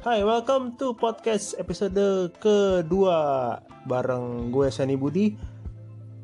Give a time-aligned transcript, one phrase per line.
[0.00, 3.52] Hai, welcome to podcast episode kedua
[3.84, 5.36] bareng gue Sani Budi.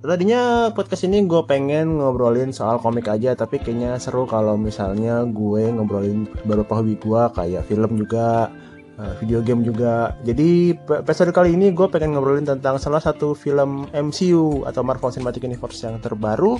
[0.00, 5.68] Tadinya podcast ini gue pengen ngobrolin soal komik aja, tapi kayaknya seru kalau misalnya gue
[5.76, 8.48] ngobrolin beberapa hobi gue kayak film juga,
[8.96, 10.16] eh, video game juga.
[10.24, 15.44] Jadi episode kali ini gue pengen ngobrolin tentang salah satu film MCU atau Marvel Cinematic
[15.44, 16.56] Universe yang terbaru,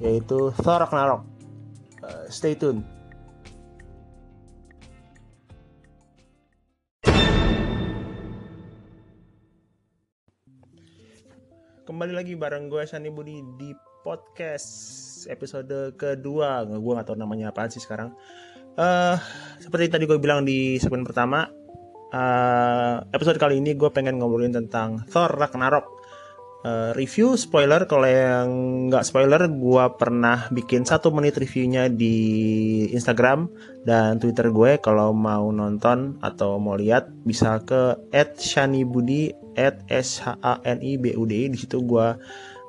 [0.00, 1.20] yaitu Thor Ragnarok.
[2.00, 2.80] Eh, stay tune.
[11.86, 13.70] Kembali lagi bareng gue Sani Budi di
[14.02, 14.66] podcast
[15.30, 16.66] episode kedua.
[16.66, 18.10] Gue gak tahu namanya apaan sih sekarang.
[18.74, 19.14] Uh,
[19.62, 21.46] seperti tadi gue bilang di segmen pertama,
[22.10, 25.86] uh, episode kali ini gue pengen ngobrolin tentang Thor Ragnarok.
[26.66, 28.50] Uh, review spoiler kalau yang
[28.90, 32.18] nggak spoiler gue pernah bikin satu menit reviewnya di
[32.90, 33.46] Instagram
[33.86, 40.36] dan Twitter gue kalau mau nonton atau mau lihat bisa ke @shanibudi at s h
[40.44, 42.08] a n i b u d di situ gue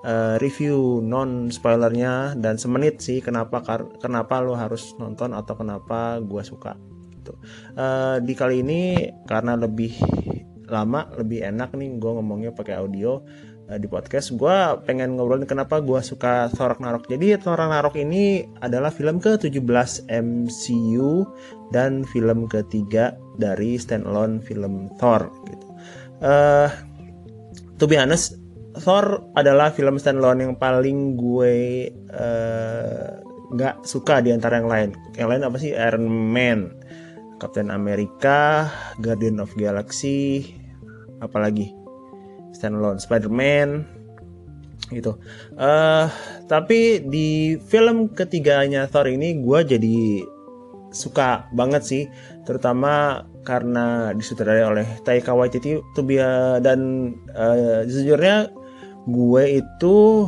[0.08, 3.64] uh, review non spoilernya dan semenit sih kenapa
[4.00, 6.80] kenapa lo harus nonton atau kenapa gue suka
[7.20, 7.34] gitu.
[7.76, 9.94] Uh, di kali ini karena lebih
[10.68, 13.24] lama lebih enak nih gue ngomongnya pakai audio
[13.72, 18.44] uh, di podcast gue pengen ngobrolin kenapa gue suka Thor Ragnarok jadi Thor Ragnarok ini
[18.60, 21.24] adalah film ke-17 MCU
[21.72, 25.67] dan film ketiga dari standalone film Thor gitu
[26.22, 26.70] uh,
[27.78, 28.38] to be honest
[28.78, 33.08] Thor adalah film standalone yang paling gue eh,
[33.50, 34.90] nggak uh, suka di antara yang lain.
[35.18, 35.72] Yang lain apa sih?
[35.74, 36.78] Iron Man,
[37.42, 38.70] Captain America,
[39.02, 40.54] Guardian of Galaxy,
[41.26, 41.74] apalagi
[42.54, 43.98] standalone Spider-Man
[44.94, 45.20] gitu.
[45.58, 46.08] Uh,
[46.48, 50.24] tapi di film ketiganya Thor ini gue jadi
[50.96, 52.04] suka banget sih,
[52.48, 58.52] terutama karena disutradarai oleh Taika Waititi be a, dan uh, sejujurnya
[59.08, 60.28] gue itu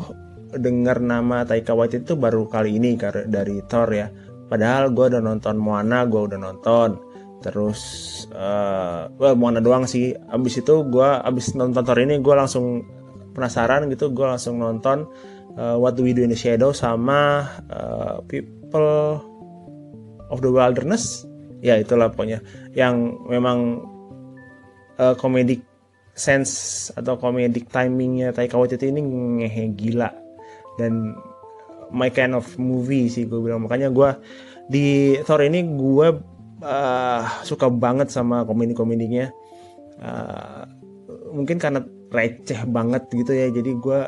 [0.55, 2.95] dengar nama Taika Waititi itu baru kali ini
[3.27, 4.07] dari Thor ya.
[4.47, 6.95] Padahal gue udah nonton Moana gue udah nonton.
[7.43, 7.81] Terus
[8.31, 10.15] uh, well Moana doang sih.
[10.31, 12.87] Abis itu gue abis nonton Thor ini gue langsung
[13.35, 14.15] penasaran gitu.
[14.15, 15.03] Gue langsung nonton
[15.59, 19.19] uh, What Do We Do in the Shadow sama uh, People
[20.31, 21.28] of the Wilderness
[21.59, 22.43] ya itulah pokoknya.
[22.75, 23.83] Yang memang
[24.99, 25.63] uh, comedic
[26.15, 30.11] sense atau comedic timingnya Taika Waititi ini ngehe gila.
[30.79, 31.15] Dan
[31.91, 33.63] my kind of movie sih gue bilang.
[33.63, 34.09] Makanya gue
[34.69, 36.07] di Thor ini gue
[36.63, 39.31] uh, suka banget sama komedi-komedinya.
[39.99, 40.63] Uh,
[41.35, 43.47] mungkin karena receh banget gitu ya.
[43.51, 43.99] Jadi gue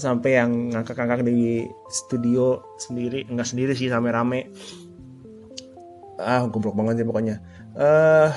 [0.00, 4.40] sampai yang ngangkat-ngangkat di studio sendiri nggak sendiri sih sampai rame
[6.20, 7.40] ah goblok banget sih pokoknya.
[7.72, 8.28] Uh,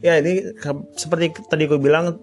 [0.00, 0.56] ya ini
[0.96, 2.16] seperti tadi gue bilang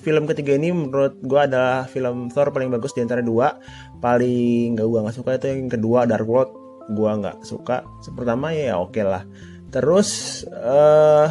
[0.00, 3.56] film ketiga ini menurut gue adalah film Thor paling bagus di antara dua.
[4.00, 6.52] Paling gak gue nggak suka itu yang kedua Dark World.
[6.92, 7.84] Gue nggak suka.
[8.16, 9.22] Pertama ya oke okay lah.
[9.70, 11.28] Terus uh,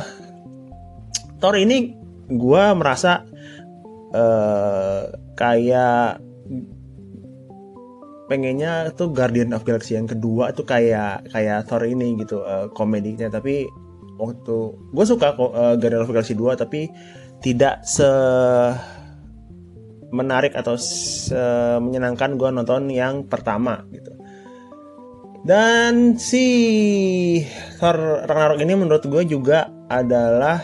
[1.42, 1.96] Thor ini
[2.30, 3.26] gue merasa
[4.14, 5.02] uh,
[5.34, 6.29] kayak
[8.30, 13.28] pengennya tuh Guardian of Galaxy yang kedua tuh kayak kayak Thor ini gitu uh, komedinya
[13.28, 13.66] tapi
[14.22, 14.58] waktu
[14.94, 16.86] gue suka kok uh, Guardian of Galaxy 2 tapi
[17.42, 18.06] tidak se
[20.14, 21.38] menarik atau se
[21.82, 24.14] menyenangkan gue nonton yang pertama gitu.
[25.40, 26.46] Dan si
[27.80, 30.60] Thor Ragnarok ini menurut gue juga adalah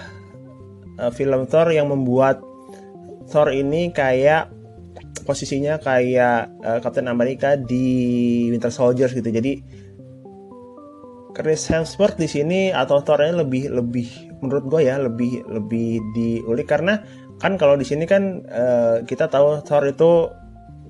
[1.00, 2.44] uh, film Thor yang membuat
[3.32, 4.52] Thor ini kayak
[5.26, 9.26] posisinya kayak uh, Captain America di Winter Soldier gitu.
[9.26, 9.60] Jadi
[11.36, 14.08] Chris Hemsworth di sini atau Thor-nya lebih lebih
[14.40, 17.04] menurut gue ya lebih lebih diulik karena
[17.42, 20.32] kan kalau di sini kan uh, kita tahu Thor itu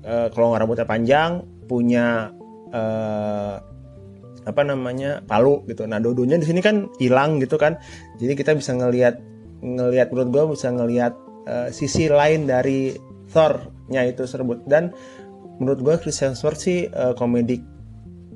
[0.06, 2.30] uh, kalau nggak rambutnya panjang punya
[4.46, 5.88] apa namanya palu gitu.
[5.88, 7.80] Nah dodonya di sini kan hilang gitu kan.
[8.20, 9.16] Jadi kita bisa ngelihat
[9.64, 11.16] ngelihat menurut gue bisa ngelihat
[11.72, 12.92] sisi lain dari
[13.36, 14.64] Thor-nya itu tersebut.
[14.64, 14.96] Dan
[15.60, 17.60] menurut gue Chris Hemsworth sih uh, comedic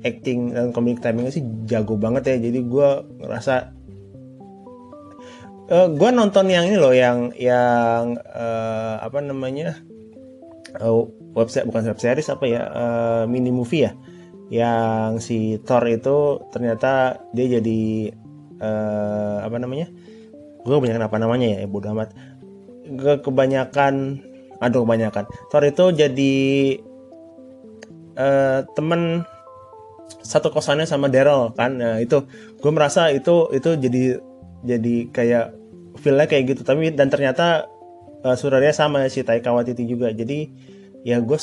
[0.01, 2.49] acting dan comedic timingnya sih jago banget ya.
[2.49, 2.89] Jadi gue
[3.21, 3.55] ngerasa
[5.69, 9.77] uh, eh, gue nonton yang ini loh yang yang uh, apa namanya
[10.81, 11.05] uh,
[11.37, 13.93] website bukan web series apa ya uh, mini movie ya.
[14.51, 18.11] Yang si Thor itu ternyata dia jadi
[18.59, 19.87] uh, apa namanya
[20.61, 22.11] gue kebanyakan apa namanya ya bodoh amat.
[23.23, 24.19] Kebanyakan
[24.61, 25.25] aduh kebanyakan.
[25.49, 26.35] Thor itu jadi
[28.15, 29.25] uh, temen
[30.21, 31.81] satu kosannya sama Daryl kan.
[31.81, 32.23] Nah, itu
[32.61, 34.21] gue merasa itu itu jadi
[34.61, 35.45] jadi kayak
[35.99, 36.61] feelnya kayak gitu.
[36.61, 37.65] Tapi dan ternyata
[38.21, 38.37] uh,
[38.71, 40.13] sama si Taika Waititi juga.
[40.13, 40.47] Jadi
[41.01, 41.37] ya gue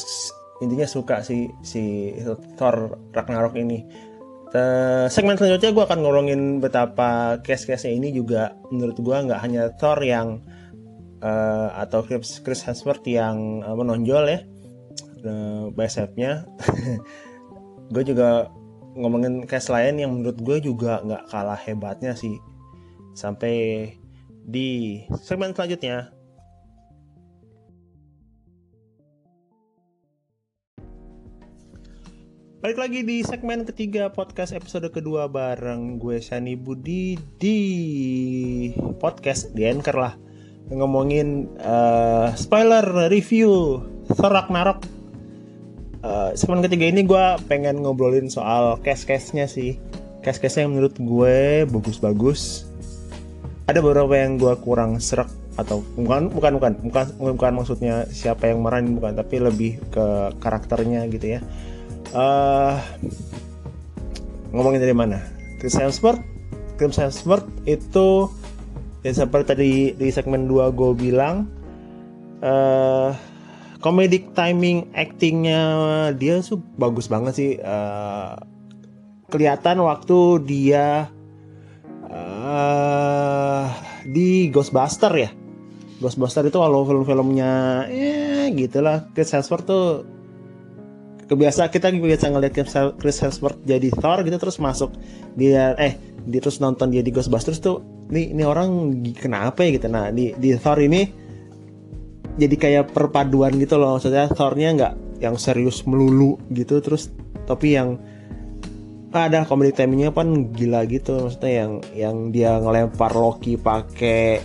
[0.63, 2.15] intinya suka si si
[2.55, 3.83] Thor Ragnarok ini.
[4.49, 8.57] Uh, segmen selanjutnya gue akan ngolongin betapa case-case ini juga.
[8.73, 10.41] Menurut gue nggak hanya Thor yang
[11.23, 14.41] uh, atau Chris, Chris Hemsworth yang uh, menonjol ya.
[15.23, 16.47] Uh, bicepnya.
[17.93, 18.53] Gue juga
[18.99, 22.37] ngomongin case lain yang menurut gue juga nggak kalah hebatnya sih.
[23.15, 23.95] Sampai
[24.45, 26.13] di segmen selanjutnya.
[32.59, 37.59] Balik lagi di segmen ketiga podcast episode kedua bareng gue Shani Budi di
[38.99, 40.28] podcast di Anchor lah
[40.69, 43.83] ngomongin uh, spoiler review
[44.13, 44.85] Thor Ragnarok.
[45.99, 49.77] Uh, segmen ketiga ini gue pengen ngobrolin soal case-case-nya sih.
[50.23, 52.71] Case-case yang menurut gue bagus-bagus.
[53.69, 55.29] Ada beberapa yang gue kurang serak
[55.59, 61.03] atau bukan bukan bukan bukan bukan maksudnya siapa yang meranin bukan tapi lebih ke karakternya
[61.11, 61.41] gitu ya
[62.15, 62.79] uh,
[64.55, 65.19] ngomongin dari mana
[65.59, 66.23] Chris Hemsworth
[66.79, 68.31] Chris Hemsworth itu
[69.07, 71.47] ya seperti tadi di segmen 2 gue bilang
[72.43, 73.15] uh,
[73.79, 75.63] comedic timing actingnya
[76.19, 77.53] dia tuh bagus banget sih.
[77.63, 78.35] Uh,
[79.29, 80.19] kelihatan waktu
[80.49, 81.13] dia
[82.09, 83.67] uh,
[84.09, 85.31] di Ghostbuster ya.
[85.99, 89.11] Ghostbuster itu kalau film-filmnya eh gitulah.
[89.13, 89.87] Chris Hemsworth tuh
[91.29, 92.57] kebiasa kita biasa ngeliat
[92.97, 94.97] Chris Hemsworth jadi Thor gitu terus masuk
[95.37, 99.71] dia eh dia terus nonton dia di Ghostbusters tuh nih ini orang kenapa ya?
[99.77, 99.87] Gitu.
[99.89, 101.09] Nah di di Thor ini
[102.39, 103.97] jadi kayak perpaduan gitu loh.
[103.97, 107.11] Maksudnya Thornya nggak yang serius melulu gitu terus
[107.49, 107.99] tapi yang
[109.09, 111.29] ada komedi timingnya kan gila gitu.
[111.29, 114.41] Maksudnya yang yang dia ngelempar Loki pakai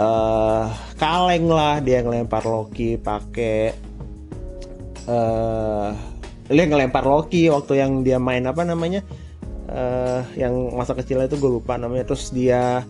[0.00, 0.66] uh,
[0.96, 3.74] kaleng lah dia ngelempar Loki pakai
[5.06, 5.90] uh,
[6.48, 9.04] dia ngelempar Loki waktu yang dia main apa namanya
[9.68, 12.08] uh, yang masa kecil itu gue lupa namanya.
[12.08, 12.82] Terus dia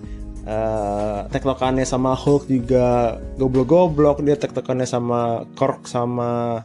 [0.46, 4.22] uh, tektokannya sama Hulk juga goblok-goblok.
[4.22, 6.62] Dia tektokannya sama Korg sama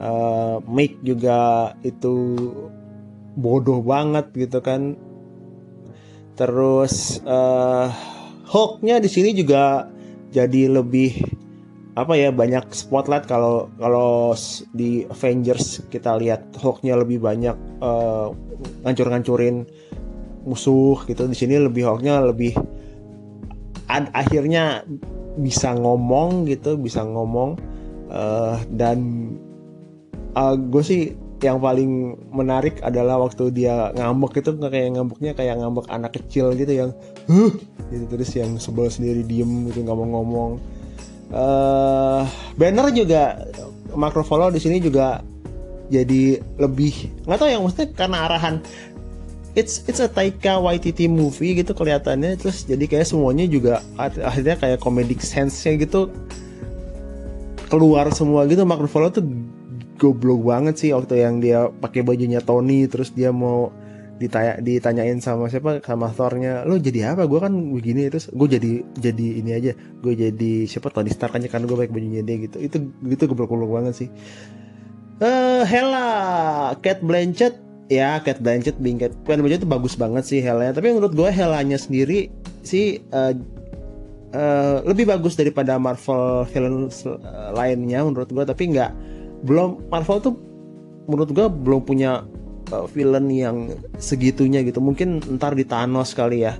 [0.00, 2.36] uh, Mick juga itu
[3.36, 4.96] bodoh banget gitu kan.
[6.36, 7.88] Terus uh,
[8.46, 9.90] Hulknya di sini juga
[10.30, 11.18] jadi lebih
[11.96, 14.36] apa ya banyak spotlight kalau kalau
[14.76, 18.36] di Avengers kita lihat Hulknya lebih banyak uh,
[18.84, 19.64] ngancur-ngancurin
[20.44, 21.24] musuh gitu.
[21.24, 22.52] Di sini lebih Hulknya lebih
[23.88, 24.84] ad, akhirnya
[25.40, 27.56] bisa ngomong gitu bisa ngomong
[28.12, 29.32] uh, dan
[30.36, 31.02] uh, gue sih
[31.44, 36.72] yang paling menarik adalah waktu dia ngambek itu kayak ngambeknya kayak ngambek anak kecil gitu
[36.72, 36.90] yang
[37.28, 37.52] huh?
[37.92, 40.52] gitu terus yang sebel sendiri diem gitu nggak mau ngomong
[41.32, 42.22] uh,
[42.58, 43.46] banner juga
[43.96, 45.24] macro follow di sini juga
[45.86, 48.54] jadi lebih nggak tahu yang maksudnya karena arahan
[49.56, 54.78] it's it's a Taika Waititi movie gitu kelihatannya terus jadi kayak semuanya juga akhirnya kayak
[54.84, 56.12] comedic sense-nya gitu
[57.66, 58.62] keluar semua gitu.
[58.62, 59.26] Macro follow tuh
[59.96, 63.72] goblok banget sih waktu yang dia pakai bajunya Tony terus dia mau
[64.16, 67.28] ditanya ditanyain sama siapa sama Thornya lo jadi apa?
[67.28, 68.08] Gue kan begini.
[68.08, 69.72] Terus gue jadi jadi ini aja.
[70.00, 70.88] Gue jadi siapa?
[70.88, 72.56] Tony Stark aja kan gue baik bajunya dia gitu.
[72.60, 74.08] Itu gitu goblok-goblok banget sih.
[75.20, 76.08] Eh uh, Hela
[76.80, 77.62] Cat Blanchett.
[77.86, 80.72] Ya Cat Blanchett being Cat Blanchett itu bagus banget sih Hela.
[80.72, 82.32] Tapi menurut gue Helanya sendiri
[82.66, 83.30] sih uh,
[84.34, 86.90] uh, lebih bagus daripada Marvel film
[87.54, 88.90] lainnya menurut gue tapi nggak
[89.46, 90.34] belum Marvel tuh
[91.06, 92.26] menurut gue belum punya
[92.72, 93.56] uh, villain yang
[93.98, 94.82] segitunya gitu.
[94.82, 96.58] Mungkin ntar di Thanos kali ya.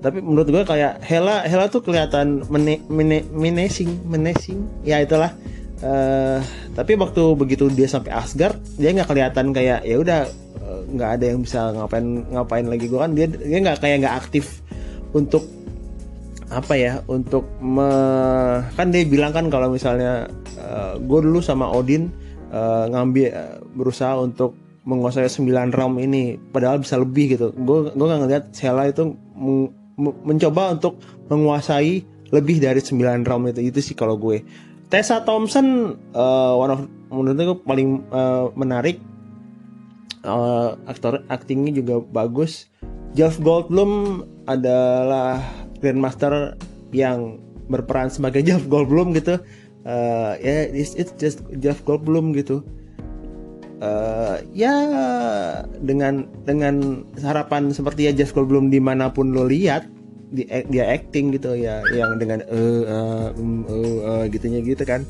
[0.00, 4.60] Tapi menurut gue kayak Hela Hela tuh kelihatan mene, mene, menacing menacing.
[4.84, 5.32] Ya itulah.
[5.84, 6.40] Uh,
[6.72, 10.24] tapi waktu begitu dia sampai Asgard dia nggak kelihatan kayak ya udah
[10.56, 12.86] eh, nggak uh, ada yang bisa ngapain ngapain lagi.
[12.88, 14.64] Gue kan dia dia nggak kayak nggak aktif
[15.12, 15.44] untuk
[16.46, 17.88] apa ya untuk me,
[18.78, 20.30] kan dia bilang kan kalau misalnya
[20.62, 22.06] uh, gue dulu sama Odin
[22.54, 24.54] uh, ngambil uh, berusaha untuk
[24.86, 27.50] menguasai 9 round ini padahal bisa lebih gitu.
[27.52, 29.18] Gue gue ngeliat Sela itu
[29.98, 33.60] mencoba untuk menguasai lebih dari 9 round itu.
[33.74, 34.46] Itu sih kalau gue.
[34.86, 39.02] Tessa Thompson uh, one of menurut gue paling uh, menarik
[40.22, 42.70] uh, aktor aktingnya juga bagus.
[43.18, 45.42] Jeff Goldblum adalah
[45.82, 46.54] Grandmaster
[46.94, 49.42] yang berperan sebagai Jeff Goldblum gitu.
[49.86, 52.62] Uh, ya yeah, it's, it's just Jeff Goldblum gitu
[53.80, 54.74] uh, ya
[55.80, 59.88] dengan dengan harapan seperti ya Jeff Goldblum di mana pun lo lihat
[60.32, 65.04] dia, dia acting gitu ya yang dengan eh uh, um, uh, uh, gitunya gitu kan.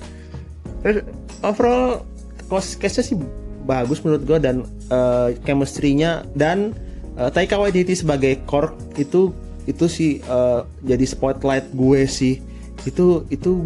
[0.82, 1.02] Terus
[1.42, 2.04] overall
[2.52, 3.18] case sih
[3.66, 4.56] bagus menurut gue dan
[4.94, 6.70] uh, chemistry-nya dan
[7.18, 9.34] uh, Taika Waititi sebagai Korg itu
[9.66, 12.38] itu sih uh, jadi spotlight gue sih.
[12.86, 13.58] Itu itu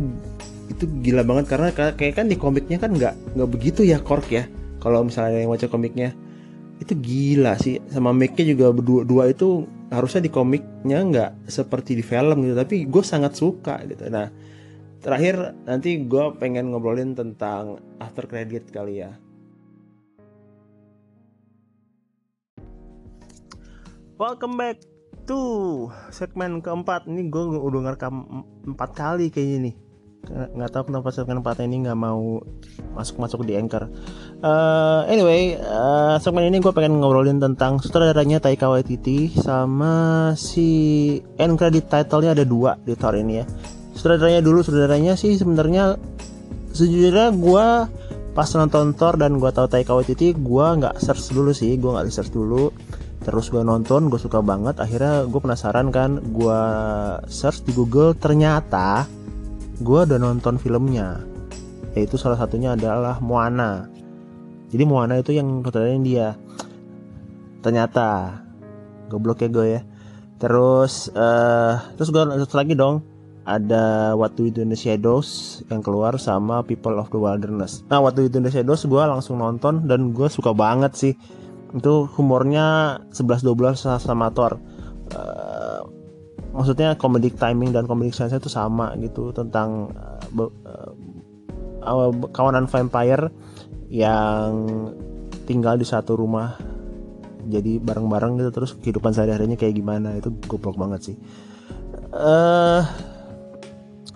[0.71, 4.47] itu gila banget karena kayak kan di komiknya kan nggak nggak begitu ya Korg ya
[4.81, 6.17] kalau misalnya yang baca komiknya
[6.81, 7.79] itu gila sih.
[7.93, 12.89] Sama make-nya juga berdua dua itu harusnya di komiknya nggak seperti di film gitu tapi
[12.89, 14.09] gue sangat suka gitu.
[14.09, 14.33] Nah
[15.05, 19.13] terakhir nanti gue pengen ngobrolin tentang after credit kali ya.
[24.17, 24.81] Welcome back
[25.29, 25.41] to
[26.13, 27.05] segmen keempat.
[27.05, 29.90] Ini gue udah ngerekam empat kali kayaknya nih
[30.31, 32.39] nggak tahu kenapa segmen empat ini nggak mau
[32.95, 33.89] masuk masuk di anchor.
[34.45, 41.57] Uh, anyway uh, segmen ini gue pengen ngobrolin tentang sutradaranya Taika Waititi sama si end
[41.57, 43.45] credit title-nya ada dua di Thor ini ya.
[43.97, 45.99] Sutradaranya dulu sutradaranya sih sebenarnya
[46.71, 47.67] sejujurnya gue
[48.31, 52.07] pas nonton Thor dan gue tahu Taika Waititi gue nggak search dulu sih gue nggak
[52.07, 52.71] research dulu.
[53.21, 56.61] Terus gue nonton gue suka banget akhirnya gue penasaran kan gue
[57.29, 59.05] search di Google ternyata
[59.81, 61.25] gue udah nonton filmnya
[61.97, 63.91] yaitu salah satunya adalah Moana.
[64.71, 66.29] Jadi Moana itu yang sutradaranya dia
[67.61, 68.39] ternyata
[69.11, 69.81] goblok ya gue ya.
[70.39, 73.03] Terus uh, terus gue lanjut lagi dong.
[73.41, 77.83] Ada What We Do in the Shadows yang keluar sama People of the Wilderness.
[77.91, 81.15] Nah What We Do in the Shadows gue langsung nonton dan gue suka banget sih.
[81.75, 84.61] Itu humornya 11-12 sama Thor.
[85.11, 85.60] Uh,
[86.61, 89.89] maksudnya comedic timing dan comedic sense itu sama gitu tentang
[90.37, 93.33] uh, kawanan vampire
[93.89, 94.69] yang
[95.49, 96.61] tinggal di satu rumah
[97.49, 101.17] jadi bareng-bareng gitu terus kehidupan sehari-harinya kayak gimana itu goblok banget sih.
[102.13, 102.85] Uh,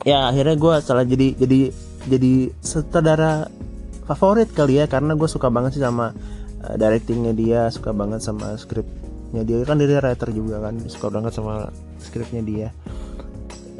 [0.04, 1.72] ya akhirnya gue salah jadi jadi
[2.04, 3.48] jadi sutradara
[4.04, 6.12] favorit kali ya karena gue suka banget sih sama
[6.60, 8.60] uh, directingnya dia suka banget sama
[9.34, 9.66] skripnya dia.
[9.66, 11.54] Kan dari writer juga kan suka banget sama
[11.98, 12.68] skripnya dia.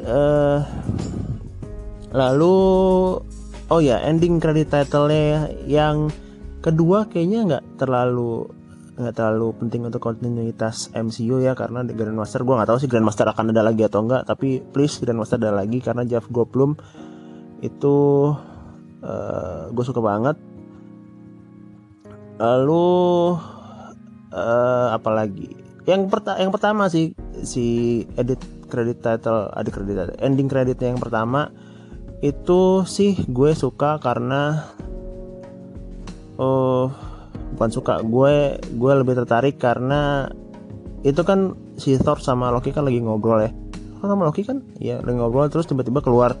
[0.03, 0.59] Uh,
[2.11, 2.55] lalu
[3.71, 6.11] oh ya ending credit title-nya yang
[6.59, 8.51] kedua kayaknya nggak terlalu
[8.95, 13.27] nggak terlalu penting untuk kontinuitas MCU ya karena di Grandmaster gue nggak tahu sih Grandmaster
[13.27, 16.77] akan ada lagi atau enggak tapi please Grandmaster ada lagi karena Jeff Goldblum
[17.63, 17.95] itu
[19.01, 20.35] uh, eh, gue suka banget.
[22.35, 22.95] Lalu
[24.35, 25.55] uh, apa lagi
[25.87, 27.15] yang perta yang pertama sih
[27.47, 31.49] si edit credit title edit credit ending kreditnya yang pertama
[32.19, 34.67] itu sih gue suka karena
[36.35, 36.91] oh
[37.55, 40.27] bukan suka gue gue lebih tertarik karena
[41.05, 43.51] itu kan si Thor sama Loki kan lagi ngobrol ya.
[44.01, 44.65] Sama Loki kan?
[44.81, 46.33] Ya lagi ngobrol terus tiba-tiba keluar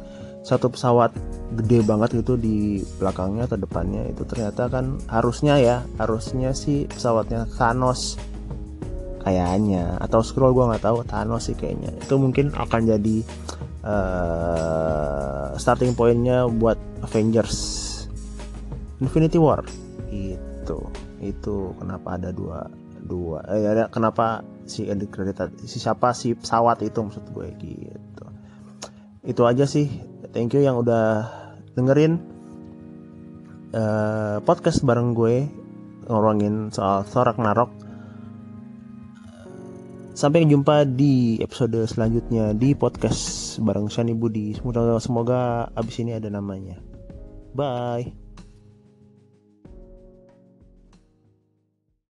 [0.45, 1.09] satu pesawat
[1.57, 7.49] gede banget gitu di belakangnya atau depannya itu ternyata kan harusnya ya harusnya sih pesawatnya
[7.57, 8.21] Thanos
[9.25, 9.97] kayaknya.
[9.97, 11.89] Atau scroll gue nggak tahu Thanos sih kayaknya.
[11.97, 13.17] Itu mungkin akan jadi
[13.81, 17.57] uh, starting pointnya buat Avengers
[19.01, 19.65] Infinity War.
[20.13, 20.93] Itu
[21.25, 22.69] itu kenapa ada dua
[23.01, 28.25] dua eh, ada kenapa si edit credit si siapa si pesawat itu maksud gue gitu.
[29.25, 29.89] Itu aja sih
[30.35, 31.23] thank you yang udah
[31.79, 32.19] dengerin
[33.71, 35.47] uh, podcast bareng gue
[36.11, 37.85] ngorongin soal Thor Ragnarok
[40.15, 44.55] Sampai jumpa di episode selanjutnya di podcast bareng Shani Budi.
[44.55, 46.79] Semoga semoga abis ini ada namanya.
[47.51, 48.24] Bye.